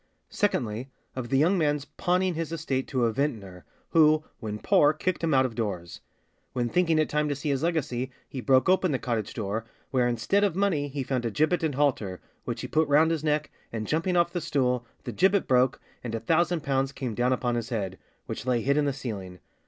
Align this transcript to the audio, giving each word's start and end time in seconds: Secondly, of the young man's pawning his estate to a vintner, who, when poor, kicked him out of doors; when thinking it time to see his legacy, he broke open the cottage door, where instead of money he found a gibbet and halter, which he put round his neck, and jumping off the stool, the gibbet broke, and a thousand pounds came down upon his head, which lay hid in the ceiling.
Secondly, 0.31 0.89
of 1.15 1.29
the 1.29 1.37
young 1.37 1.59
man's 1.59 1.85
pawning 1.85 2.33
his 2.33 2.51
estate 2.51 2.87
to 2.87 3.05
a 3.05 3.13
vintner, 3.13 3.65
who, 3.91 4.23
when 4.39 4.57
poor, 4.57 4.93
kicked 4.93 5.23
him 5.23 5.31
out 5.31 5.45
of 5.45 5.53
doors; 5.53 6.01
when 6.53 6.69
thinking 6.69 6.97
it 6.97 7.07
time 7.07 7.29
to 7.29 7.35
see 7.35 7.49
his 7.49 7.61
legacy, 7.61 8.09
he 8.27 8.41
broke 8.41 8.67
open 8.67 8.91
the 8.91 8.97
cottage 8.97 9.31
door, 9.35 9.63
where 9.91 10.07
instead 10.07 10.43
of 10.43 10.55
money 10.55 10.87
he 10.87 11.03
found 11.03 11.23
a 11.23 11.29
gibbet 11.29 11.61
and 11.61 11.75
halter, 11.75 12.19
which 12.45 12.61
he 12.61 12.67
put 12.67 12.87
round 12.87 13.11
his 13.11 13.23
neck, 13.23 13.51
and 13.71 13.85
jumping 13.85 14.17
off 14.17 14.33
the 14.33 14.41
stool, 14.41 14.87
the 15.03 15.11
gibbet 15.11 15.47
broke, 15.47 15.79
and 16.03 16.15
a 16.15 16.19
thousand 16.19 16.63
pounds 16.63 16.91
came 16.91 17.13
down 17.13 17.31
upon 17.31 17.53
his 17.53 17.69
head, 17.69 17.99
which 18.25 18.47
lay 18.47 18.61
hid 18.61 18.77
in 18.77 18.85
the 18.85 18.93
ceiling. 18.93 19.37